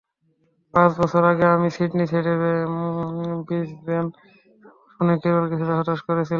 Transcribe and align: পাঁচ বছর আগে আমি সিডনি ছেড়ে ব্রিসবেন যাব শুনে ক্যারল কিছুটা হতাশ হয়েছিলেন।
পাঁচ 0.73 0.91
বছর 0.99 1.23
আগে 1.31 1.45
আমি 1.55 1.69
সিডনি 1.75 2.05
ছেড়ে 2.11 2.33
ব্রিসবেন 3.47 4.05
যাব 4.63 4.75
শুনে 4.93 5.13
ক্যারল 5.21 5.45
কিছুটা 5.51 5.73
হতাশ 5.79 5.99
হয়েছিলেন। 5.99 6.29